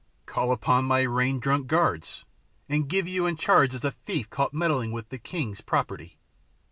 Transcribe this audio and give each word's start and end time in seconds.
"Call 0.25 0.49
up 0.51 0.67
my 0.67 1.01
rain 1.01 1.37
drunk 1.39 1.67
guards, 1.67 2.25
and 2.67 2.89
give 2.89 3.07
you 3.07 3.27
in 3.27 3.37
charge 3.37 3.75
as 3.75 3.85
a 3.85 3.91
thief 3.91 4.31
caught 4.31 4.51
meddling 4.51 4.91
with 4.91 5.09
the 5.09 5.19
king's 5.19 5.61
property." 5.61 6.17